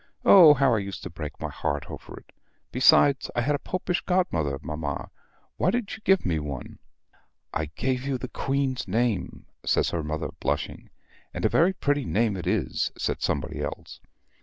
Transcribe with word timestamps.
Oh, 0.25 0.55
how 0.55 0.73
I 0.73 0.79
used 0.79 1.03
to 1.03 1.11
break 1.11 1.39
my 1.39 1.49
heart 1.51 1.85
over 1.91 2.17
it! 2.19 2.31
Besides, 2.71 3.29
I 3.35 3.41
had 3.41 3.53
a 3.53 3.59
Popish 3.59 4.01
godmother, 4.01 4.57
mamma; 4.63 5.11
why 5.57 5.69
did 5.69 5.93
you 5.95 6.01
give 6.03 6.25
me 6.25 6.39
one?" 6.39 6.79
"I 7.53 7.67
gave 7.67 8.03
you 8.03 8.17
the 8.17 8.27
Queen's 8.27 8.87
name," 8.87 9.45
says 9.63 9.91
her 9.91 10.01
mother 10.01 10.29
blushing. 10.39 10.89
"And 11.35 11.45
a 11.45 11.49
very 11.49 11.73
pretty 11.73 12.05
name 12.05 12.35
it 12.35 12.47
is," 12.47 12.91
said 12.97 13.21
somebody 13.21 13.61
else. 13.61 13.99